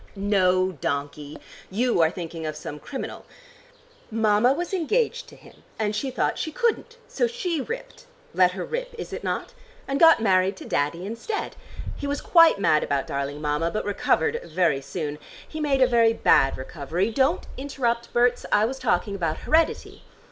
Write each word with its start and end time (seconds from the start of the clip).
"No, 0.15 0.71
donkey. 0.71 1.37
You 1.69 2.01
are 2.01 2.09
thinking 2.09 2.43
of 2.47 2.55
some 2.55 2.79
criminal. 2.79 3.23
Mama 4.09 4.51
was 4.51 4.73
engaged 4.73 5.27
to 5.27 5.35
him, 5.35 5.61
and 5.77 5.95
she 5.95 6.09
thought 6.09 6.39
she 6.39 6.51
couldn't 6.51 6.97
so 7.07 7.27
she 7.27 7.61
ripped 7.61 8.07
let 8.33 8.53
her 8.53 8.65
rip, 8.65 8.95
is 8.97 9.13
it 9.13 9.23
not? 9.23 9.53
and 9.87 9.99
got 9.99 10.19
married 10.19 10.57
to 10.57 10.65
Daddy 10.65 11.05
instead. 11.05 11.55
He 11.97 12.07
was 12.07 12.19
quite 12.19 12.57
mad 12.57 12.83
about 12.83 13.05
darling 13.05 13.41
Mama, 13.41 13.69
but 13.69 13.85
recovered 13.85 14.41
very 14.43 14.81
soon. 14.81 15.19
He 15.47 15.59
made 15.59 15.83
a 15.83 15.87
very 15.87 16.13
bad 16.13 16.57
recovery. 16.57 17.11
Don't 17.11 17.45
interrupt, 17.55 18.11
Berts: 18.11 18.43
I 18.51 18.65
was 18.65 18.79
talking 18.79 19.13
about 19.13 19.37
heredity. 19.45 20.01